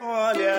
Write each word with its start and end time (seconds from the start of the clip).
Olha, 0.00 0.57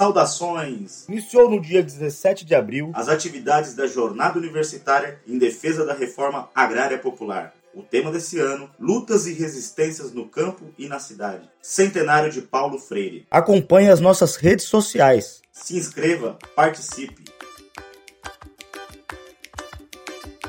Saudações! 0.00 1.06
Iniciou 1.10 1.50
no 1.50 1.60
dia 1.60 1.82
17 1.82 2.46
de 2.46 2.54
abril 2.54 2.90
As 2.94 3.10
atividades 3.10 3.74
da 3.74 3.86
Jornada 3.86 4.38
Universitária 4.38 5.20
em 5.26 5.36
Defesa 5.36 5.84
da 5.84 5.92
Reforma 5.92 6.48
Agrária 6.54 6.96
Popular. 6.96 7.52
O 7.74 7.82
tema 7.82 8.10
desse 8.10 8.38
ano: 8.38 8.70
Lutas 8.80 9.26
e 9.26 9.34
Resistências 9.34 10.10
no 10.10 10.26
Campo 10.26 10.72
e 10.78 10.88
na 10.88 10.98
Cidade. 10.98 11.50
Centenário 11.60 12.32
de 12.32 12.40
Paulo 12.40 12.78
Freire. 12.78 13.26
Acompanhe 13.30 13.90
as 13.90 14.00
nossas 14.00 14.36
redes 14.36 14.64
sociais. 14.64 15.42
Se 15.52 15.76
inscreva, 15.76 16.38
participe. 16.56 17.22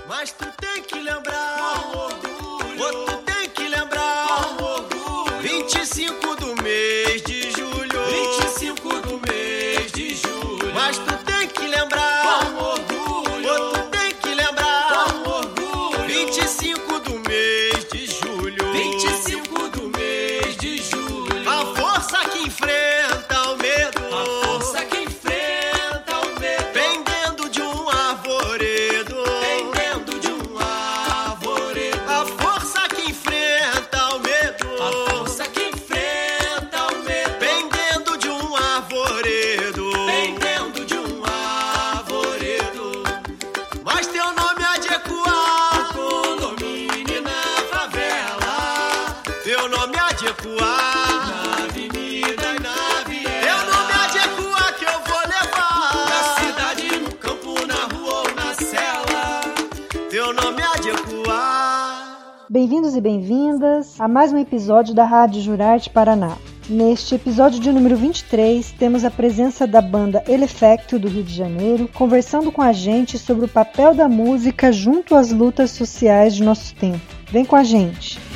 Mas 0.08 0.31
tu 0.31 0.50
a 64.02 64.07
mais 64.07 64.33
um 64.33 64.38
episódio 64.39 64.95
da 64.95 65.05
Rádio 65.05 65.39
Jurarte 65.39 65.88
Paraná. 65.88 66.35
Neste 66.67 67.13
episódio 67.13 67.59
de 67.59 67.71
número 67.71 67.95
23, 67.95 68.71
temos 68.71 69.05
a 69.05 69.11
presença 69.11 69.67
da 69.67 69.80
banda 69.80 70.23
Elefecto 70.27 70.97
do 70.97 71.08
Rio 71.08 71.21
de 71.21 71.31
Janeiro, 71.31 71.88
conversando 71.88 72.52
com 72.52 72.63
a 72.63 72.73
gente 72.73 73.19
sobre 73.19 73.45
o 73.45 73.47
papel 73.47 73.93
da 73.93 74.09
música 74.09 74.71
junto 74.71 75.13
às 75.13 75.31
lutas 75.31 75.69
sociais 75.69 76.33
de 76.33 76.41
nosso 76.41 76.73
tempo. 76.73 76.99
Vem 77.31 77.45
com 77.45 77.55
a 77.55 77.63
gente! 77.63 78.30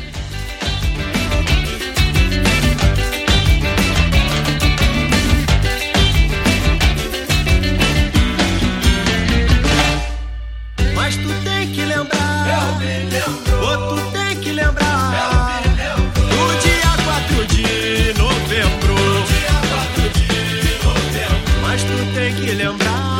Tem 22.15 22.33
que 22.33 22.51
lembrar, 22.53 23.14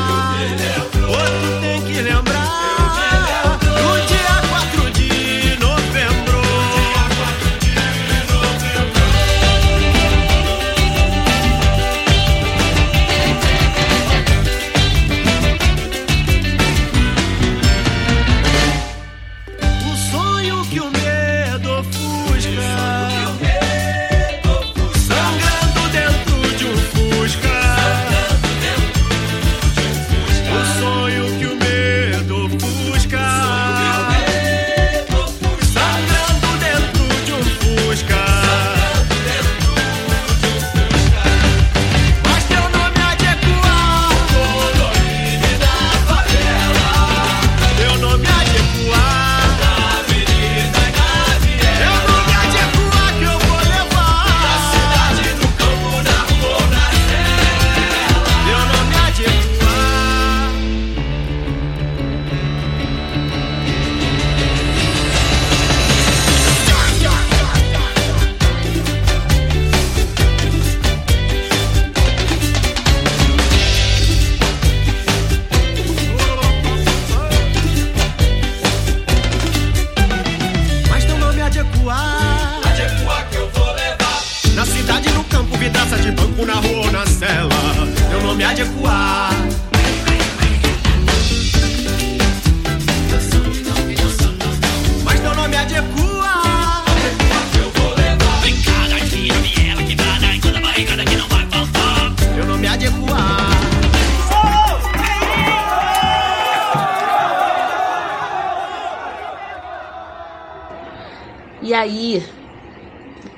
E 111.65 111.73
aí, 111.73 112.23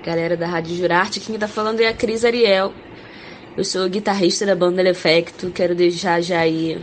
galera 0.04 0.36
da 0.36 0.46
Rádio 0.46 0.76
Jurarte, 0.76 1.22
quem 1.22 1.40
tá 1.40 1.48
falando 1.48 1.80
é 1.80 1.88
a 1.88 1.94
Cris 1.94 2.26
Ariel. 2.26 2.74
Eu 3.56 3.64
sou 3.64 3.88
guitarrista 3.88 4.46
da 4.46 4.54
banda 4.54 4.82
Elefecto. 4.82 5.50
Quero 5.50 5.74
deixar 5.74 6.22
já 6.22 6.42
aí 6.42 6.78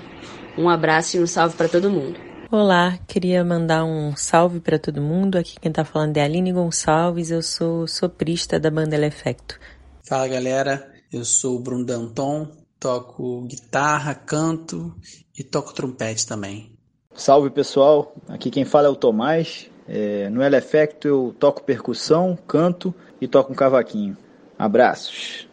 um 0.57 0.71
abraço 0.71 1.19
e 1.19 1.23
um 1.23 1.27
salve 1.27 1.55
pra 1.55 1.69
todo 1.69 1.91
mundo. 1.91 2.19
Olá, 2.51 2.99
queria 3.07 3.45
mandar 3.45 3.85
um 3.85 4.17
salve 4.17 4.59
para 4.59 4.79
todo 4.79 5.03
mundo. 5.03 5.37
Aqui 5.37 5.61
quem 5.61 5.71
tá 5.71 5.85
falando 5.85 6.17
é 6.17 6.23
a 6.23 6.25
Aline 6.25 6.51
Gonçalves, 6.51 7.31
eu 7.31 7.43
sou 7.43 7.87
soprista 7.87 8.59
da 8.59 8.71
banda 8.71 8.97
Elefecto. 8.97 9.61
Fala 10.03 10.27
galera, 10.27 10.95
eu 11.13 11.27
sou 11.27 11.57
o 11.57 11.61
Bruno 11.61 11.85
Danton, 11.85 12.49
toco 12.81 13.43
guitarra, 13.43 14.15
canto 14.15 14.95
e 15.39 15.45
toco 15.45 15.75
trompete 15.75 16.27
também. 16.27 16.75
Salve 17.15 17.51
pessoal, 17.51 18.17
aqui 18.29 18.51
quem 18.51 18.65
fala 18.65 18.87
é 18.87 18.91
o 18.91 18.97
Tomás. 18.97 19.69
É, 19.87 20.29
no 20.31 20.43
Elefecto 20.43 21.07
eu 21.09 21.37
toco 21.39 21.63
percussão, 21.65 22.39
canto 22.47 22.95
e 23.21 23.29
toco 23.29 23.53
um 23.53 23.57
cavaquinho. 23.57 24.17
Abraços. 24.59 25.49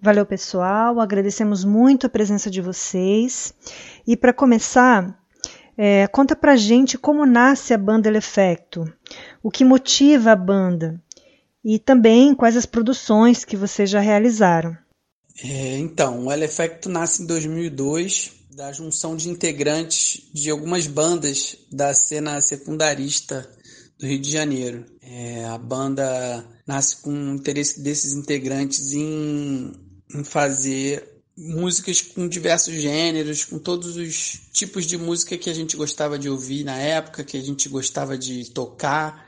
Valeu, 0.00 0.26
pessoal. 0.26 1.00
Agradecemos 1.00 1.64
muito 1.64 2.06
a 2.06 2.10
presença 2.10 2.50
de 2.50 2.60
vocês. 2.60 3.54
E 4.06 4.16
para 4.16 4.32
começar, 4.32 5.18
É, 5.82 6.06
conta 6.08 6.36
pra 6.36 6.56
gente 6.56 6.98
como 6.98 7.24
nasce 7.24 7.72
a 7.72 7.78
banda 7.78 8.06
Elefecto, 8.06 8.84
o 9.42 9.50
que 9.50 9.64
motiva 9.64 10.32
a 10.32 10.36
banda 10.36 11.00
e 11.64 11.78
também 11.78 12.34
quais 12.34 12.54
as 12.54 12.66
produções 12.66 13.46
que 13.46 13.56
vocês 13.56 13.88
já 13.88 13.98
realizaram. 13.98 14.76
É, 15.42 15.78
então, 15.78 16.26
o 16.26 16.32
Elefecto 16.32 16.90
nasce 16.90 17.22
em 17.22 17.26
2002 17.26 18.32
da 18.54 18.70
junção 18.72 19.16
de 19.16 19.30
integrantes 19.30 20.28
de 20.34 20.50
algumas 20.50 20.86
bandas 20.86 21.56
da 21.72 21.94
cena 21.94 22.42
secundarista 22.42 23.48
do 24.00 24.06
Rio 24.06 24.18
de 24.18 24.30
Janeiro. 24.30 24.86
É, 25.02 25.44
a 25.44 25.58
banda 25.58 26.44
nasce 26.66 26.96
com 26.96 27.12
o 27.12 27.34
interesse 27.34 27.80
desses 27.80 28.14
integrantes 28.14 28.92
em, 28.92 29.72
em 30.14 30.24
fazer 30.24 31.06
músicas 31.36 32.00
com 32.00 32.26
diversos 32.26 32.74
gêneros, 32.74 33.44
com 33.44 33.58
todos 33.58 33.96
os 33.96 34.40
tipos 34.52 34.86
de 34.86 34.96
música 34.96 35.38
que 35.38 35.50
a 35.50 35.54
gente 35.54 35.76
gostava 35.76 36.18
de 36.18 36.28
ouvir 36.28 36.64
na 36.64 36.76
época, 36.76 37.24
que 37.24 37.36
a 37.36 37.42
gente 37.42 37.68
gostava 37.68 38.16
de 38.16 38.50
tocar. 38.50 39.26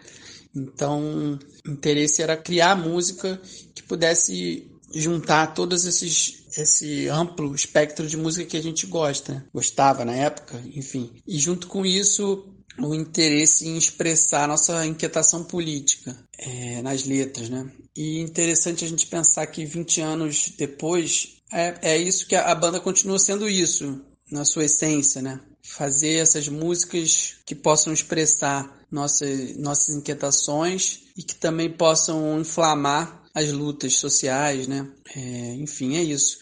Então, 0.55 1.39
o 1.67 1.71
interesse 1.71 2.23
era 2.23 2.37
criar 2.37 2.75
música 2.75 3.41
que 3.75 3.83
pudesse 3.83 4.71
juntar 4.95 5.55
todos 5.55 5.85
esses 5.85 6.43
esse 6.61 7.09
amplo 7.09 7.55
espectro 7.55 8.07
de 8.07 8.17
música 8.17 8.45
que 8.45 8.57
a 8.59 8.63
gente 8.63 8.87
gosta, 8.87 9.43
gostava 9.55 10.05
na 10.05 10.13
época, 10.13 10.63
enfim. 10.75 11.11
E 11.27 11.39
junto 11.39 11.67
com 11.67 11.87
isso, 11.87 12.47
o 12.79 12.95
interesse 12.95 13.69
em 13.69 13.77
expressar 13.77 14.49
nossa 14.49 14.87
inquietação 14.87 15.45
política 15.45 16.17
é, 16.39 16.83
nas 16.83 17.05
letras, 17.05 17.49
né? 17.49 17.71
E 17.97 18.21
interessante 18.21 18.85
a 18.85 18.89
gente 18.89 19.07
pensar 19.07 19.47
que 19.47 19.65
20 19.65 20.01
anos 20.01 20.53
depois 20.57 21.43
é, 21.53 21.75
é 21.83 21.99
isso 21.99 22.27
que 22.27 22.35
a, 22.35 22.51
a 22.51 22.55
banda 22.55 22.81
continua 22.81 23.19
sendo 23.19 23.49
isso 23.49 24.01
na 24.31 24.45
sua 24.45 24.65
essência, 24.65 25.21
né? 25.21 25.41
Fazer 25.63 26.15
essas 26.15 26.49
músicas 26.49 27.35
que 27.45 27.55
possam 27.55 27.93
expressar 27.93 28.83
nossas, 28.91 29.57
nossas 29.57 29.95
inquietações 29.95 31.01
e 31.17 31.23
que 31.23 31.35
também 31.35 31.71
possam 31.71 32.41
inflamar 32.41 33.23
as 33.35 33.51
lutas 33.53 33.95
sociais, 33.95 34.67
né? 34.67 34.89
É, 35.15 35.55
enfim, 35.55 35.97
é 35.97 36.03
isso. 36.03 36.39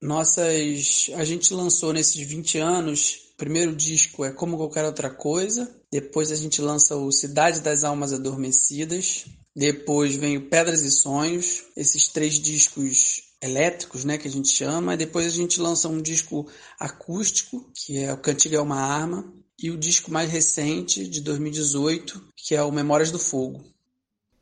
Nossas, 0.00 1.10
a 1.14 1.24
gente 1.24 1.52
lançou 1.54 1.92
nesses 1.92 2.26
20 2.26 2.58
anos 2.58 3.25
primeiro 3.36 3.74
disco 3.74 4.24
é 4.24 4.32
Como 4.32 4.56
Qualquer 4.56 4.84
Outra 4.84 5.10
Coisa. 5.10 5.70
Depois 5.92 6.32
a 6.32 6.36
gente 6.36 6.60
lança 6.60 6.96
o 6.96 7.12
Cidade 7.12 7.60
das 7.60 7.84
Almas 7.84 8.12
Adormecidas. 8.12 9.26
Depois 9.54 10.16
vem 10.16 10.36
o 10.36 10.48
Pedras 10.48 10.82
e 10.82 10.90
Sonhos. 10.90 11.64
Esses 11.76 12.08
três 12.08 12.34
discos 12.34 13.22
elétricos, 13.40 14.04
né, 14.04 14.18
que 14.18 14.26
a 14.26 14.30
gente 14.30 14.48
chama. 14.48 14.94
E 14.94 14.96
depois 14.96 15.26
a 15.26 15.30
gente 15.30 15.60
lança 15.60 15.88
um 15.88 16.00
disco 16.00 16.46
acústico, 16.80 17.70
que 17.74 17.98
é 17.98 18.12
o 18.12 18.18
Cantiga 18.18 18.56
é 18.56 18.60
uma 18.60 18.80
Arma. 18.80 19.32
E 19.58 19.70
o 19.70 19.78
disco 19.78 20.10
mais 20.10 20.30
recente, 20.30 21.08
de 21.08 21.20
2018, 21.22 22.22
que 22.36 22.54
é 22.54 22.62
o 22.62 22.72
Memórias 22.72 23.10
do 23.10 23.18
Fogo. 23.18 23.64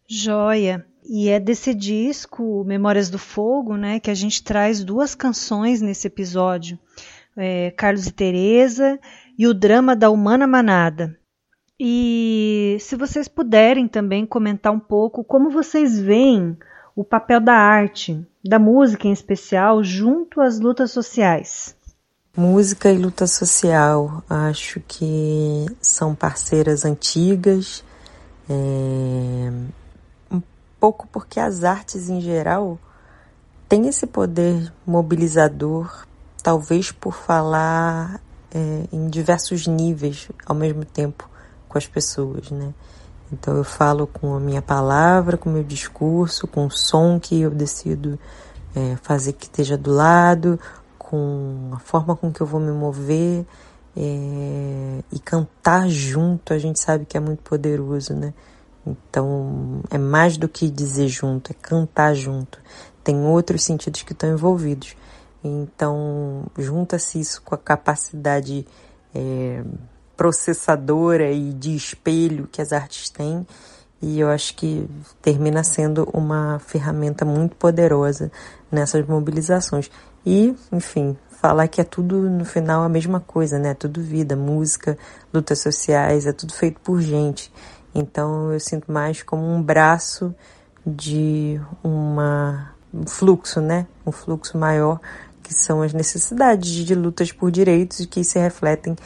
Joia! 0.09 0.85
E 1.07 1.29
é 1.29 1.39
desse 1.39 1.75
disco, 1.75 2.65
Memórias 2.65 3.11
do 3.11 3.19
Fogo, 3.19 3.77
né, 3.77 4.01
que 4.01 4.11
a 4.11 4.15
gente 4.15 4.43
traz 4.43 4.83
duas 4.83 5.15
canções 5.15 5.81
nesse 5.81 6.07
episódio 6.07 6.79
é, 7.37 7.71
Carlos 7.73 8.07
e 8.07 8.13
Teresa 8.13 8.99
e 9.39 9.47
o 9.47 9.55
drama 9.55 9.95
da 9.97 10.11
Humana 10.11 10.47
Manada. 10.47 11.19
E 11.79 12.77
se 12.81 12.97
vocês 12.97 13.27
puderem 13.27 13.89
também 13.89 14.25
comentar 14.25 14.73
um 14.73 14.79
pouco 14.79 15.25
como 15.25 15.51
vocês 15.51 15.99
veem 15.99 16.57
o 16.95 17.03
papel 17.03 17.41
da 17.41 17.55
arte, 17.55 18.25
da 18.45 18.59
música 18.59 19.09
em 19.09 19.13
especial, 19.13 19.83
junto 19.83 20.41
às 20.41 20.61
lutas 20.61 20.93
sociais. 20.93 21.77
Música 22.37 22.91
e 22.91 22.99
luta 22.99 23.27
social, 23.27 24.23
acho 24.29 24.81
que 24.87 25.67
são 25.81 26.15
parceiras 26.15 26.85
antigas, 26.85 27.85
é, 28.49 29.53
um 30.31 30.43
pouco 30.79 31.09
porque 31.09 31.39
as 31.41 31.65
artes 31.65 32.09
em 32.09 32.21
geral 32.21 32.79
têm 33.69 33.89
esse 33.89 34.07
poder 34.07 34.73
mobilizador 34.87 36.07
talvez 36.45 36.93
por 36.93 37.15
falar 37.15 38.21
é, 38.55 38.85
em 38.93 39.09
diversos 39.09 39.67
níveis 39.67 40.29
ao 40.45 40.55
mesmo 40.55 40.85
tempo 40.85 41.29
com 41.67 41.79
as 41.79 41.87
pessoas, 41.87 42.51
né? 42.51 42.75
Então 43.33 43.57
eu 43.57 43.65
falo 43.65 44.07
com 44.07 44.35
a 44.35 44.39
minha 44.39 44.61
palavra, 44.61 45.39
com 45.39 45.49
o 45.49 45.53
meu 45.53 45.65
discurso, 45.65 46.47
com 46.47 46.67
o 46.67 46.71
som 46.71 47.19
que 47.19 47.41
eu 47.41 47.51
decido 47.51 48.19
é, 48.77 48.97
fazer 49.03 49.33
que 49.33 49.47
esteja 49.47 49.79
do 49.79 49.91
lado, 49.91 50.61
com 50.99 51.71
a 51.73 51.79
forma 51.79 52.15
com 52.15 52.31
que 52.31 52.43
eu 52.43 52.47
vou 52.47 52.61
me 52.61 52.73
mover 52.73 53.47
é, 53.97 55.01
e 55.11 55.19
cantar 55.19 55.89
junto. 55.89 56.53
A 56.53 56.59
gente 56.59 56.79
sabe 56.79 57.07
que 57.07 57.17
é 57.17 57.21
muito 57.21 57.43
poderoso, 57.43 58.13
né? 58.13 58.35
Então 58.87 59.81
é 59.91 59.97
mais 59.97 60.37
do 60.37 60.47
que 60.47 60.69
dizer 60.69 61.09
junto, 61.09 61.53
é 61.53 61.55
cantar 61.55 62.15
junto. 62.15 62.59
Tem 63.03 63.17
outros 63.25 63.65
sentidos 63.65 64.03
que 64.03 64.13
estão 64.13 64.31
envolvidos. 64.31 64.95
Então, 65.45 66.47
junta-se 66.57 67.21
isso 67.21 67.43
com 67.43 67.55
a 67.55 67.59
capacidade 67.59 68.67
é, 69.15 69.63
processadora 70.17 71.31
e 71.31 71.53
de 71.53 71.77
espelho 71.77 72.49
que 72.51 72.63
as 72.63 72.73
artes 72.73 73.11
têm, 73.11 73.47
e 74.01 74.21
eu 74.21 74.29
acho 74.29 74.55
que 74.57 74.89
termina 75.23 75.63
sendo 75.63 76.09
uma 76.13 76.59
ferramenta 76.59 77.25
muito 77.25 77.57
poderosa 77.57 78.33
nessas 78.71 79.07
mobilizações. 79.07 79.91
E, 80.27 80.55
enfim, 80.73 81.17
falar 81.31 81.69
que 81.69 81.81
é 81.81 81.85
tudo 81.85 82.17
no 82.31 82.45
final 82.45 82.83
a 82.83 82.89
mesma 82.89 83.21
coisa, 83.21 83.59
né? 83.59 83.75
Tudo 83.75 84.01
vida, 84.01 84.35
música, 84.35 84.97
lutas 85.33 85.61
sociais, 85.61 86.27
é 86.27 86.33
tudo 86.33 86.55
feito 86.55 86.81
por 86.81 87.01
gente. 87.01 87.53
Então 87.95 88.53
eu 88.53 88.59
sinto 88.59 88.91
mais 88.91 89.23
como 89.23 89.43
um 89.43 89.63
braço 89.63 90.35
de 90.87 91.61
uma 91.83 92.75
um 92.93 93.07
fluxo, 93.07 93.61
né? 93.61 93.87
Um 94.07 94.13
fluxo 94.13 94.57
maior 94.57 95.01
que 95.45 95.55
são 95.55 95.83
as 95.83 95.93
necessidades 95.93 96.71
de 96.71 96.95
lutas 96.95 97.31
por 97.31 97.53
direitos 97.53 98.01
e 98.01 98.07
que 98.07 98.25
se 98.25 98.39
refletem 98.39 98.97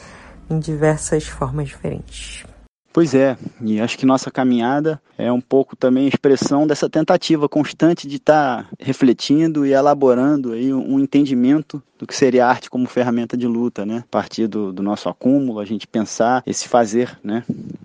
em 0.49 0.57
diversas 0.57 1.25
formas 1.25 1.67
diferentes. 1.67 2.43
Pois 2.91 3.13
é, 3.13 3.37
e 3.61 3.79
acho 3.79 3.97
que 3.97 4.05
nossa 4.05 4.31
caminhada 4.31 4.99
é 5.15 5.31
um 5.31 5.39
pouco 5.39 5.75
também 5.75 6.07
expressão 6.07 6.65
dessa 6.65 6.89
tentativa 6.89 7.47
constante 7.47 8.07
de 8.07 8.15
estar 8.15 8.63
tá 8.63 8.69
refletindo 8.79 9.63
e 9.65 9.73
elaborando 9.73 10.53
aí 10.53 10.73
um 10.73 10.99
entendimento 10.99 11.83
do 11.99 12.07
que 12.07 12.15
seria 12.15 12.47
a 12.47 12.49
arte 12.49 12.69
como 12.69 12.87
ferramenta 12.87 13.37
de 13.37 13.45
luta, 13.45 13.85
né? 13.85 13.99
A 13.99 14.11
partir 14.11 14.47
do, 14.47 14.73
do 14.73 14.81
nosso 14.81 15.07
acúmulo, 15.07 15.59
a 15.59 15.65
gente 15.65 15.85
pensar 15.85 16.41
esse 16.47 16.67
fazer, 16.67 17.19
né? 17.23 17.43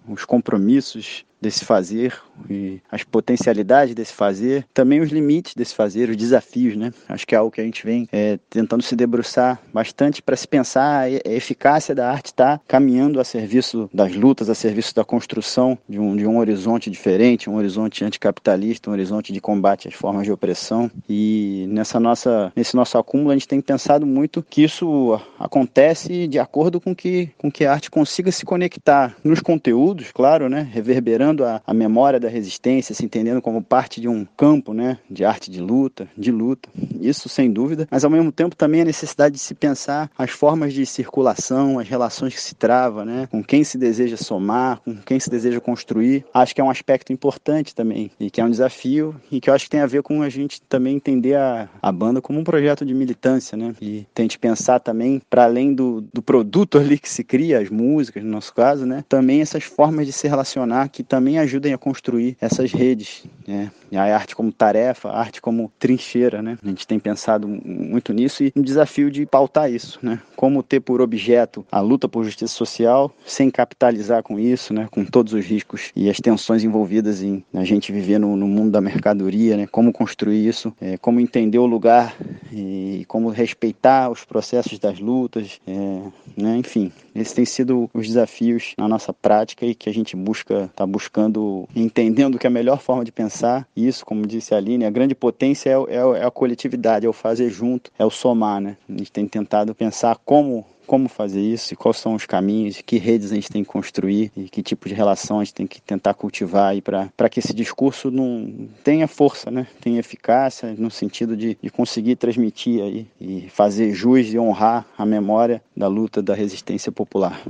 Os 0.08 0.24
compromissos 0.24 1.24
desse 1.38 1.66
fazer 1.66 2.18
e 2.48 2.80
as 2.90 3.02
potencialidades 3.02 3.94
desse 3.94 4.12
fazer, 4.12 4.66
também 4.72 5.00
os 5.00 5.10
limites 5.10 5.54
desse 5.54 5.74
fazer, 5.74 6.10
os 6.10 6.16
desafios, 6.16 6.76
né? 6.76 6.92
Acho 7.08 7.26
que 7.26 7.34
é 7.34 7.38
algo 7.38 7.50
que 7.50 7.60
a 7.60 7.64
gente 7.64 7.84
vem 7.84 8.08
é, 8.12 8.38
tentando 8.50 8.82
se 8.82 8.96
debruçar 8.96 9.60
bastante 9.72 10.22
para 10.22 10.36
se 10.36 10.46
pensar 10.46 11.00
a 11.00 11.10
eficácia 11.10 11.94
da 11.94 12.10
arte 12.10 12.26
está 12.26 12.60
caminhando 12.66 13.20
a 13.20 13.24
serviço 13.24 13.88
das 13.92 14.14
lutas, 14.14 14.48
a 14.48 14.54
serviço 14.54 14.94
da 14.94 15.04
construção 15.04 15.78
de 15.88 15.98
um, 15.98 16.16
de 16.16 16.26
um 16.26 16.38
horizonte 16.38 16.90
diferente, 16.90 17.48
um 17.48 17.56
horizonte 17.56 18.04
anticapitalista, 18.04 18.90
um 18.90 18.92
horizonte 18.92 19.32
de 19.32 19.40
combate 19.40 19.88
às 19.88 19.94
formas 19.94 20.24
de 20.24 20.32
opressão. 20.32 20.90
E 21.08 21.66
nessa 21.68 21.98
nossa, 21.98 22.52
nesse 22.54 22.74
nosso 22.76 22.98
acúmulo 22.98 23.30
a 23.30 23.34
gente 23.34 23.48
tem 23.48 23.60
pensado 23.60 24.06
muito 24.06 24.44
que 24.48 24.62
isso 24.62 25.20
acontece 25.38 26.26
de 26.26 26.38
acordo 26.38 26.80
com 26.80 26.94
que, 26.94 27.30
com 27.38 27.50
que 27.50 27.64
a 27.64 27.72
arte 27.72 27.90
consiga 27.90 28.30
se 28.30 28.44
conectar 28.44 29.16
nos 29.22 29.40
conteúdos, 29.40 30.10
claro, 30.12 30.48
né? 30.48 30.68
Reverberando 30.72 31.44
a, 31.44 31.60
a 31.66 31.74
memória 31.74 32.20
da 32.24 32.30
resistência, 32.30 32.94
se 32.94 33.04
entendendo 33.04 33.40
como 33.40 33.62
parte 33.62 34.00
de 34.00 34.08
um 34.08 34.26
campo 34.36 34.72
né, 34.72 34.98
de 35.10 35.24
arte 35.24 35.50
de 35.50 35.60
luta, 35.60 36.08
de 36.16 36.32
luta, 36.32 36.68
isso 37.00 37.28
sem 37.28 37.50
dúvida, 37.50 37.86
mas 37.90 38.04
ao 38.04 38.10
mesmo 38.10 38.32
tempo 38.32 38.56
também 38.56 38.80
a 38.80 38.84
necessidade 38.84 39.34
de 39.34 39.40
se 39.40 39.54
pensar 39.54 40.10
as 40.16 40.30
formas 40.30 40.72
de 40.72 40.84
circulação, 40.86 41.78
as 41.78 41.88
relações 41.88 42.34
que 42.34 42.40
se 42.40 42.54
trava, 42.54 43.04
né, 43.04 43.28
com 43.30 43.42
quem 43.42 43.62
se 43.62 43.76
deseja 43.76 44.16
somar, 44.16 44.80
com 44.80 44.96
quem 44.96 45.20
se 45.20 45.30
deseja 45.30 45.60
construir. 45.60 46.24
Acho 46.32 46.54
que 46.54 46.60
é 46.60 46.64
um 46.64 46.70
aspecto 46.70 47.12
importante 47.12 47.74
também 47.74 48.10
e 48.18 48.30
que 48.30 48.40
é 48.40 48.44
um 48.44 48.50
desafio 48.50 49.14
e 49.30 49.40
que 49.40 49.50
eu 49.50 49.54
acho 49.54 49.64
que 49.66 49.70
tem 49.70 49.80
a 49.80 49.86
ver 49.86 50.02
com 50.02 50.22
a 50.22 50.28
gente 50.28 50.62
também 50.62 50.96
entender 50.96 51.34
a, 51.34 51.68
a 51.82 51.92
banda 51.92 52.20
como 52.20 52.40
um 52.40 52.44
projeto 52.44 52.84
de 52.84 52.94
militância, 52.94 53.56
né, 53.56 53.74
e 53.80 54.06
tente 54.14 54.38
pensar 54.38 54.80
também 54.80 55.20
para 55.28 55.44
além 55.44 55.74
do, 55.74 56.00
do 56.12 56.22
produto 56.22 56.78
ali 56.78 56.98
que 56.98 57.10
se 57.10 57.22
cria, 57.22 57.58
as 57.58 57.68
músicas 57.68 58.24
no 58.24 58.30
nosso 58.30 58.54
caso, 58.54 58.86
né, 58.86 59.04
também 59.08 59.42
essas 59.42 59.64
formas 59.64 60.06
de 60.06 60.12
se 60.12 60.26
relacionar 60.26 60.88
que 60.88 61.02
também 61.02 61.38
ajudem 61.38 61.74
a 61.74 61.78
construir 61.78 62.13
construir 62.14 62.36
essas 62.40 62.72
redes, 62.72 63.24
né? 63.46 63.70
a 63.92 64.14
arte 64.14 64.34
como 64.34 64.52
tarefa, 64.52 65.08
a 65.08 65.20
arte 65.20 65.40
como 65.40 65.70
trincheira, 65.78 66.42
né? 66.42 66.58
A 66.62 66.68
gente 66.68 66.86
tem 66.86 66.98
pensado 66.98 67.46
muito 67.46 68.12
nisso 68.12 68.42
e 68.42 68.52
um 68.56 68.62
desafio 68.62 69.10
de 69.10 69.24
pautar 69.24 69.70
isso, 69.70 69.98
né? 70.02 70.20
Como 70.36 70.62
ter 70.62 70.80
por 70.80 71.00
objeto 71.00 71.64
a 71.70 71.80
luta 71.80 72.08
por 72.08 72.24
justiça 72.24 72.52
social 72.52 73.14
sem 73.24 73.50
capitalizar 73.50 74.22
com 74.22 74.38
isso, 74.38 74.74
né? 74.74 74.88
Com 74.90 75.04
todos 75.04 75.32
os 75.32 75.44
riscos 75.44 75.92
e 75.94 76.10
as 76.10 76.18
tensões 76.18 76.64
envolvidas 76.64 77.22
em 77.22 77.44
a 77.52 77.64
gente 77.64 77.92
viver 77.92 78.18
no, 78.18 78.36
no 78.36 78.46
mundo 78.46 78.72
da 78.72 78.80
mercadoria, 78.80 79.56
né? 79.56 79.66
Como 79.66 79.92
construir 79.92 80.46
isso, 80.46 80.72
é, 80.80 80.96
como 80.96 81.20
entender 81.20 81.58
o 81.58 81.66
lugar 81.66 82.16
e 82.52 83.04
como 83.06 83.28
respeitar 83.28 84.10
os 84.10 84.24
processos 84.24 84.78
das 84.78 84.98
lutas, 84.98 85.60
é, 85.66 86.00
né? 86.36 86.56
Enfim, 86.56 86.90
esses 87.14 87.32
têm 87.32 87.44
sido 87.44 87.88
os 87.94 88.08
desafios 88.08 88.74
na 88.76 88.88
nossa 88.88 89.12
prática 89.12 89.64
e 89.64 89.74
que 89.74 89.88
a 89.88 89.94
gente 89.94 90.16
busca, 90.16 90.64
está 90.64 90.84
buscando, 90.84 91.68
entendendo 92.04 92.38
que 92.38 92.46
é 92.46 92.48
a 92.48 92.50
melhor 92.50 92.80
forma 92.80 93.04
de 93.04 93.10
pensar 93.10 93.66
isso, 93.74 94.04
como 94.04 94.26
disse 94.26 94.54
a 94.54 94.58
Aline, 94.58 94.84
a 94.84 94.90
grande 94.90 95.14
potência 95.14 95.70
é, 95.70 95.72
é, 95.72 96.20
é 96.20 96.24
a 96.24 96.30
coletividade, 96.30 97.06
é 97.06 97.08
o 97.08 97.12
fazer 97.12 97.48
junto, 97.50 97.90
é 97.98 98.04
o 98.04 98.10
somar, 98.10 98.60
né? 98.60 98.76
A 98.88 98.92
gente 98.92 99.10
tem 99.10 99.26
tentado 99.26 99.74
pensar 99.74 100.16
como 100.24 100.64
como 100.86 101.08
fazer 101.08 101.40
isso 101.40 101.72
e 101.72 101.76
quais 101.78 101.96
são 101.96 102.14
os 102.14 102.26
caminhos, 102.26 102.82
que 102.84 102.98
redes 102.98 103.32
a 103.32 103.34
gente 103.34 103.48
tem 103.48 103.64
que 103.64 103.70
construir 103.70 104.30
e 104.36 104.50
que 104.50 104.62
tipo 104.62 104.86
de 104.86 104.94
relação 104.94 105.40
a 105.40 105.44
gente 105.44 105.54
tem 105.54 105.66
que 105.66 105.80
tentar 105.80 106.12
cultivar 106.12 106.74
para 106.82 107.28
que 107.30 107.38
esse 107.38 107.54
discurso 107.54 108.10
não 108.10 108.68
tenha 108.84 109.08
força, 109.08 109.50
né? 109.50 109.66
tenha 109.80 109.98
eficácia 109.98 110.74
no 110.76 110.90
sentido 110.90 111.38
de, 111.38 111.56
de 111.60 111.70
conseguir 111.70 112.16
transmitir 112.16 112.82
aí 112.82 113.06
e 113.18 113.48
fazer 113.48 113.94
jus 113.94 114.26
e 114.30 114.38
honrar 114.38 114.86
a 114.96 115.06
memória 115.06 115.62
da 115.74 115.88
luta 115.88 116.22
da 116.22 116.34
resistência 116.34 116.92
popular. 116.92 117.42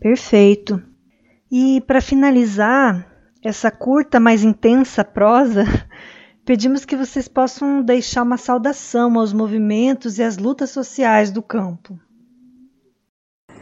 Perfeito. 0.00 0.82
E 1.50 1.80
para 1.82 2.00
finalizar, 2.00 3.15
essa 3.46 3.70
curta, 3.70 4.18
mas 4.18 4.42
intensa 4.42 5.04
prosa, 5.04 5.64
pedimos 6.44 6.84
que 6.84 6.96
vocês 6.96 7.28
possam 7.28 7.80
deixar 7.80 8.22
uma 8.22 8.36
saudação 8.36 9.18
aos 9.18 9.32
movimentos 9.32 10.18
e 10.18 10.22
às 10.22 10.36
lutas 10.36 10.70
sociais 10.70 11.30
do 11.30 11.42
campo. 11.42 11.98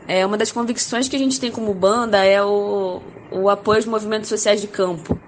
É, 0.07 0.25
uma 0.25 0.37
das 0.37 0.53
convicções 0.53 1.09
que 1.09 1.17
a 1.17 1.19
gente 1.19 1.39
tem 1.39 1.51
como 1.51 1.73
banda 1.73 2.25
é 2.25 2.43
o, 2.43 3.01
o 3.31 3.49
apoio 3.49 3.79
aos 3.79 3.87
movimentos 3.87 4.29
sociais 4.29 4.61
de 4.61 4.69
campo. 4.69 5.19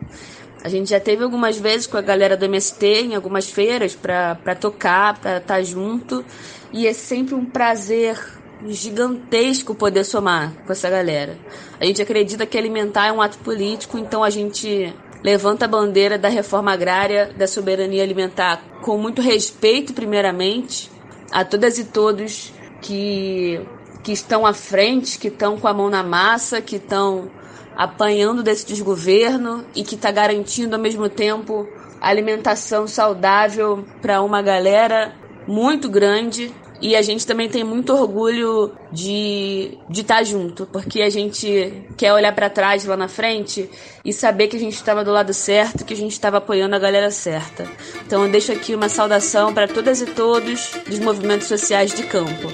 A 0.62 0.68
gente 0.68 0.90
já 0.90 1.00
teve 1.00 1.22
algumas 1.22 1.58
vezes 1.58 1.86
com 1.86 1.96
a 1.96 2.02
galera 2.02 2.36
do 2.36 2.44
MST 2.44 2.86
em 2.86 3.14
algumas 3.14 3.48
feiras 3.48 3.94
para 3.94 4.54
tocar, 4.58 5.18
para 5.18 5.36
estar 5.36 5.54
tá 5.54 5.62
junto, 5.62 6.24
e 6.72 6.86
é 6.86 6.92
sempre 6.92 7.34
um 7.34 7.44
prazer 7.44 8.18
gigantesco 8.66 9.74
poder 9.74 10.04
somar 10.04 10.52
com 10.64 10.72
essa 10.72 10.88
galera. 10.88 11.36
A 11.80 11.84
gente 11.84 12.00
acredita 12.00 12.46
que 12.46 12.56
alimentar 12.56 13.06
é 13.06 13.12
um 13.12 13.20
ato 13.20 13.38
político, 13.38 13.98
então 13.98 14.24
a 14.24 14.30
gente 14.30 14.94
levanta 15.22 15.64
a 15.64 15.68
bandeira 15.68 16.18
da 16.18 16.28
reforma 16.28 16.72
agrária, 16.72 17.32
da 17.36 17.46
soberania 17.46 18.02
alimentar, 18.02 18.62
com 18.82 18.96
muito 18.96 19.20
respeito, 19.20 19.92
primeiramente, 19.92 20.90
a 21.30 21.44
todas 21.44 21.78
e 21.78 21.84
todos 21.84 22.52
que, 22.80 23.60
que 24.02 24.12
estão 24.12 24.46
à 24.46 24.54
frente, 24.54 25.18
que 25.18 25.28
estão 25.28 25.58
com 25.58 25.68
a 25.68 25.74
mão 25.74 25.90
na 25.90 26.02
massa, 26.02 26.60
que 26.60 26.76
estão 26.76 27.30
apanhando 27.76 28.42
desse 28.42 28.66
desgoverno 28.66 29.66
e 29.74 29.82
que 29.82 29.96
está 29.96 30.10
garantindo 30.10 30.76
ao 30.76 30.80
mesmo 30.80 31.08
tempo 31.08 31.68
alimentação 32.00 32.86
saudável 32.86 33.84
para 34.00 34.22
uma 34.22 34.40
galera 34.40 35.14
muito 35.46 35.88
grande 35.88 36.54
e 36.80 36.94
a 36.94 37.02
gente 37.02 37.26
também 37.26 37.48
tem 37.48 37.64
muito 37.64 37.92
orgulho 37.92 38.72
de 38.92 39.78
de 39.88 40.00
estar 40.00 40.16
tá 40.16 40.24
junto, 40.24 40.66
porque 40.66 41.02
a 41.02 41.10
gente 41.10 41.84
quer 41.96 42.12
olhar 42.12 42.34
para 42.34 42.50
trás 42.50 42.84
lá 42.84 42.96
na 42.96 43.08
frente 43.08 43.68
e 44.04 44.12
saber 44.12 44.48
que 44.48 44.56
a 44.56 44.60
gente 44.60 44.74
estava 44.74 45.04
do 45.04 45.10
lado 45.10 45.32
certo, 45.32 45.84
que 45.84 45.94
a 45.94 45.96
gente 45.96 46.12
estava 46.12 46.38
apoiando 46.38 46.76
a 46.76 46.78
galera 46.78 47.10
certa. 47.10 47.66
Então 48.04 48.24
eu 48.24 48.30
deixo 48.30 48.52
aqui 48.52 48.74
uma 48.74 48.88
saudação 48.88 49.52
para 49.54 49.68
todas 49.68 50.00
e 50.00 50.06
todos 50.06 50.72
dos 50.86 50.98
movimentos 50.98 51.48
sociais 51.48 51.94
de 51.94 52.04
campo. 52.04 52.52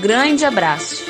Grande 0.00 0.44
abraço. 0.44 1.04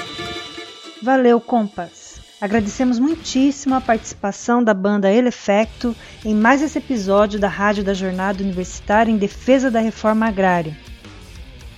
Valeu, 1.02 1.40
compas. 1.40 2.20
Agradecemos 2.40 2.98
muitíssimo 2.98 3.74
a 3.74 3.80
participação 3.82 4.64
da 4.64 4.72
banda 4.72 5.12
Elefecto 5.12 5.94
em 6.24 6.34
mais 6.34 6.62
esse 6.62 6.78
episódio 6.78 7.38
da 7.38 7.48
Rádio 7.48 7.84
da 7.84 7.92
Jornada 7.92 8.42
Universitária 8.42 9.12
em 9.12 9.18
Defesa 9.18 9.70
da 9.70 9.80
Reforma 9.80 10.26
Agrária. 10.26 10.74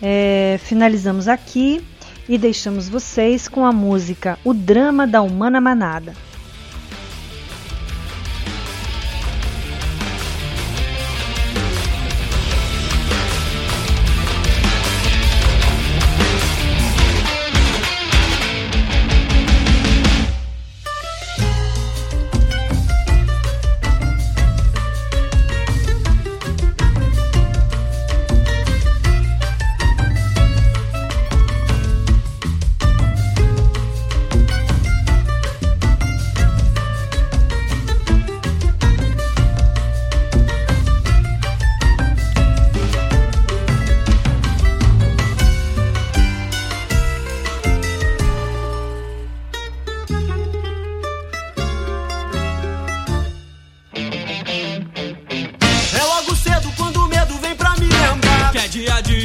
É, 0.03 0.59
finalizamos 0.65 1.29
aqui 1.29 1.81
e 2.29 2.37
deixamos 2.37 2.89
vocês 2.89 3.47
com 3.47 3.65
a 3.65 3.73
música 3.73 4.37
O 4.45 4.53
Drama 4.53 5.07
da 5.07 5.23
Humana 5.23 5.61
Manada. 5.61 6.13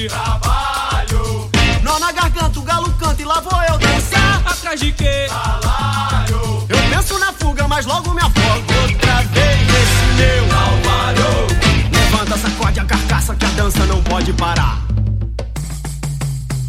trabalho. 0.06 1.50
Nó 1.82 1.98
na 2.00 2.12
garganta, 2.12 2.60
o 2.60 2.62
galo 2.62 2.92
canta 2.94 3.22
e 3.22 3.26
lá 3.26 3.40
vou 3.40 3.60
eu 3.64 3.78
dançar. 3.80 4.42
Atrás 4.46 4.80
de 4.80 4.92
quê? 4.92 5.28
Salário. 5.28 6.68
Eu 6.70 6.78
penso 6.90 7.18
na 7.18 7.34
fuga, 7.34 7.68
mas 7.68 7.86
logo 7.86 8.14
me 8.14 8.22
afogo 8.22 8.74
outra 8.84 9.24
vez 9.24 9.62
esse 9.62 10.06
meu 10.18 10.44
alvaro. 10.44 11.48
Levanta, 11.92 12.38
sacode 12.38 12.80
a 12.80 12.86
carcaça 12.86 13.36
que 13.36 13.46
a 13.46 13.50
dança 13.50 13.86
não 13.86 14.04
pode 14.04 14.32
parar. 14.34 14.78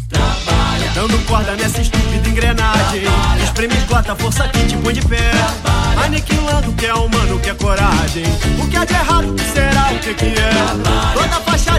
Trabalha. 0.09 0.91
Dando 0.95 1.17
corda 1.25 1.55
nessa 1.55 1.81
estúpida 1.81 2.27
engrenagem. 2.27 3.01
Trabalha. 3.01 3.43
Espreme 3.43 3.75
cota, 3.87 4.15
força 4.15 4.43
aqui, 4.45 4.65
te 4.65 4.77
põe 4.77 4.93
de 4.93 5.01
pé. 5.01 5.29
Trabalha. 5.29 6.05
Aniquilando 6.05 6.71
o 6.71 6.73
que 6.73 6.85
é 6.85 6.93
humano, 6.93 7.35
o 7.35 7.39
que 7.39 7.49
é 7.49 7.53
coragem. 7.53 8.23
O 8.59 8.67
que 8.67 8.77
é 8.77 8.85
de 8.85 8.93
errado, 8.93 9.29
o 9.31 9.35
que 9.35 9.43
será, 9.43 9.91
o 9.91 9.99
que, 9.99 10.09
é 10.09 10.13
que 10.13 10.25
é? 10.25 10.49
Trabalha. 10.49 11.13
Toda 11.13 11.41
faixa 11.41 11.78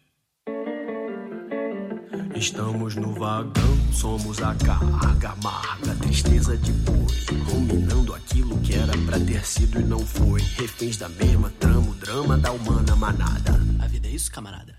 Estamos 2.35 2.95
no 2.95 3.13
vagão, 3.13 3.77
somos 3.93 4.41
a 4.41 4.53
carga 4.55 5.29
amarga, 5.29 5.95
tristeza 6.01 6.57
de 6.57 6.71
boi, 6.71 7.07
ruminando 7.49 8.13
aquilo 8.13 8.57
que 8.59 8.73
era 8.73 8.91
pra 9.05 9.19
ter 9.19 9.45
sido 9.45 9.79
e 9.79 9.83
não 9.83 9.99
foi. 9.99 10.41
Reféns 10.57 10.97
da 10.97 11.07
mesma 11.07 11.49
trama, 11.59 11.91
o 11.91 11.93
drama 11.93 12.37
da 12.37 12.51
humana 12.51 12.95
manada. 12.95 13.59
A 13.79 13.87
vida 13.87 14.07
é 14.07 14.11
isso, 14.11 14.31
camarada? 14.31 14.75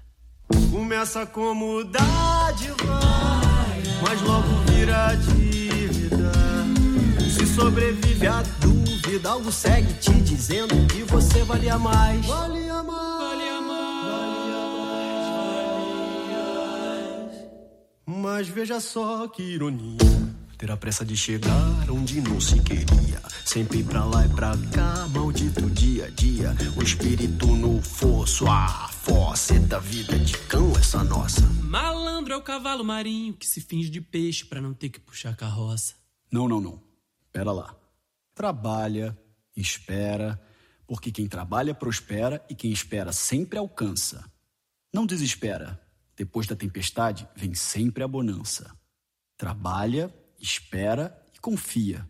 Começa 0.70 1.24
como 1.24 1.84
dádiva, 1.84 3.00
mas 4.02 4.20
logo 4.22 4.48
vira 4.66 5.14
dívida. 5.14 6.32
Se 7.30 7.46
sobrevive 7.46 8.26
a 8.26 8.42
dúvida, 8.60 9.30
algo 9.30 9.50
segue 9.50 9.92
te 9.94 10.12
dizendo 10.20 10.74
que 10.86 11.02
você 11.04 11.42
valia 11.44 11.78
mais. 11.78 12.26
Valia 12.26 12.81
mais. 12.81 12.81
Valia 12.81 12.81
Mas 18.42 18.48
veja 18.48 18.80
só 18.80 19.28
que 19.28 19.40
ironia. 19.40 19.98
Ter 20.58 20.68
a 20.68 20.76
pressa 20.76 21.04
de 21.04 21.16
chegar 21.16 21.88
onde 21.88 22.20
não 22.20 22.40
se 22.40 22.60
queria. 22.60 23.22
Sempre 23.44 23.84
pra 23.84 24.04
lá 24.04 24.26
e 24.26 24.28
pra 24.30 24.54
cá, 24.72 25.06
maldito 25.14 25.70
dia 25.70 26.06
a 26.06 26.10
dia. 26.10 26.52
O 26.76 26.82
espírito 26.82 27.46
no 27.46 27.80
fosso, 27.80 28.48
a 28.48 28.88
fossa 28.88 29.60
da 29.60 29.78
vida 29.78 30.18
de 30.18 30.36
cão, 30.48 30.72
essa 30.72 31.04
nossa. 31.04 31.40
Malandro 31.62 32.34
é 32.34 32.36
o 32.36 32.42
cavalo 32.42 32.82
marinho 32.82 33.32
que 33.32 33.46
se 33.46 33.60
finge 33.60 33.88
de 33.88 34.00
peixe 34.00 34.44
para 34.44 34.60
não 34.60 34.74
ter 34.74 34.88
que 34.88 34.98
puxar 34.98 35.36
carroça. 35.36 35.94
Não, 36.28 36.48
não, 36.48 36.60
não. 36.60 36.82
Pera 37.30 37.52
lá. 37.52 37.76
Trabalha, 38.34 39.16
espera, 39.56 40.36
porque 40.84 41.12
quem 41.12 41.28
trabalha 41.28 41.72
prospera 41.72 42.44
e 42.50 42.56
quem 42.56 42.72
espera 42.72 43.12
sempre 43.12 43.56
alcança. 43.56 44.28
Não 44.92 45.06
desespera. 45.06 45.80
Depois 46.22 46.46
da 46.46 46.54
tempestade 46.54 47.26
vem 47.34 47.52
sempre 47.52 48.04
a 48.04 48.06
bonança. 48.06 48.70
Trabalha, 49.36 50.08
espera 50.40 51.12
e 51.34 51.40
confia, 51.40 52.08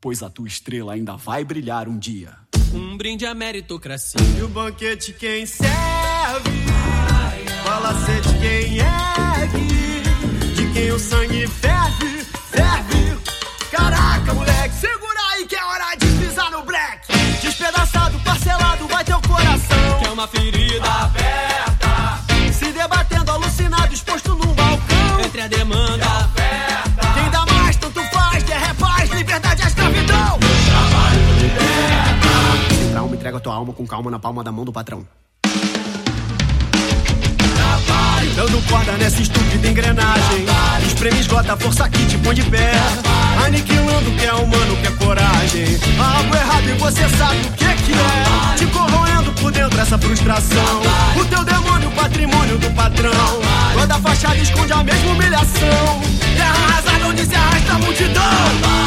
pois 0.00 0.22
a 0.22 0.30
tua 0.30 0.46
estrela 0.46 0.92
ainda 0.92 1.16
vai 1.16 1.44
brilhar 1.44 1.88
um 1.88 1.98
dia. 1.98 2.38
Um 2.72 2.96
brinde 2.96 3.26
à 3.26 3.34
meritocracia. 3.34 4.20
E 4.38 4.42
o 4.44 4.48
banquete 4.48 5.12
quem 5.12 5.44
serve? 5.44 5.68
Fala 7.64 8.06
ser 8.06 8.20
de 8.20 8.38
quem 8.38 8.78
ergue, 8.78 10.54
de 10.54 10.72
quem 10.72 10.92
o 10.92 10.98
sangue 11.00 11.48
ferve, 11.48 12.24
ferve. 12.52 13.18
Caraca, 13.72 14.34
moleque, 14.34 14.74
segura 14.76 15.20
aí 15.32 15.46
que 15.48 15.56
é 15.56 15.64
hora 15.64 15.96
de 15.96 16.06
pisar 16.06 16.52
no 16.52 16.62
black. 16.62 17.08
Despedaçado, 17.42 18.20
parcelado, 18.20 18.86
vai 18.86 19.04
teu 19.04 19.20
coração. 19.22 19.98
Que 20.00 20.06
é 20.06 20.10
uma 20.12 20.28
ferida 20.28 21.17
Sem 33.38 33.40
trauma, 33.40 33.40
entrega 33.40 33.40
a 33.40 33.40
tua 33.40 33.54
alma 33.54 33.72
com 33.72 33.86
calma 33.86 34.10
na 34.10 34.18
palma 34.18 34.42
da 34.42 34.52
mão 34.52 34.64
do 34.64 34.72
patrão. 34.72 35.06
Dando 38.34 38.68
corda 38.68 38.92
nessa 38.92 39.20
estúpida 39.20 39.68
engrenagem. 39.68 40.46
Espreme, 40.86 41.20
esgota 41.20 41.56
força 41.56 41.88
que 41.88 42.04
te 42.06 42.18
põe 42.18 42.34
de 42.34 42.42
pé. 42.42 42.72
Aniquilando 43.44 44.10
o 44.10 44.14
que 44.16 44.26
é 44.26 44.34
humano, 44.34 44.76
que 44.76 44.86
é 44.86 44.90
coragem. 44.92 45.78
Há 45.98 46.18
algo 46.18 46.34
errado 46.34 46.68
e 46.68 46.72
você 46.74 47.08
sabe 47.16 47.40
o 47.48 47.52
que 47.52 47.64
é 47.64 47.74
que 47.74 47.92
é. 47.92 48.56
Te 48.56 48.66
corroendo 48.66 49.32
por 49.40 49.50
dentro 49.50 49.80
essa 49.80 49.98
frustração. 49.98 50.82
O 51.16 51.24
teu 51.24 51.44
demônio, 51.44 51.90
patrimônio 51.92 52.58
do 52.58 52.70
patrão. 52.70 53.40
Toda 53.72 53.94
fachada 53.94 54.36
esconde 54.36 54.72
a 54.72 54.84
mesma 54.84 55.12
humilhação. 55.12 56.00
Terra 56.36 56.66
arrasada 56.66 57.06
onde 57.06 57.24
se 57.24 57.34
arrasta 57.34 57.72
a 57.72 57.78
multidão. 57.78 58.77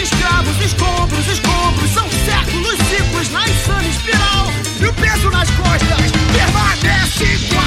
Escravos, 0.00 0.56
escombros, 0.64 1.26
escombros. 1.26 1.90
São 1.90 2.08
séculos, 2.10 2.76
ciclos 2.88 3.30
na 3.30 3.48
insana 3.48 3.86
espiral. 3.86 4.46
E 4.80 4.86
o 4.86 4.92
peso 4.94 5.30
nas 5.30 5.50
costas 5.50 6.10
permanece 6.32 7.24
igual. 7.24 7.64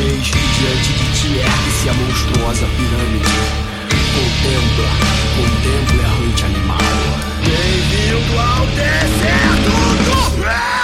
Eis 0.00 0.28
que 0.28 0.38
diante 0.38 0.92
de 0.92 1.20
ti 1.20 1.38
ergue-se 1.38 1.88
a 1.88 1.92
monstruosa 1.94 2.66
pirâmide. 2.76 3.68
Contempla, 4.14 4.90
contempla 5.36 6.04
a 6.06 6.20
noite 6.20 6.44
animal. 6.44 6.78
Bem-vindo 7.44 8.38
ao 8.38 8.66
deserto 8.66 9.70
do 10.04 10.38
Até 10.44 10.77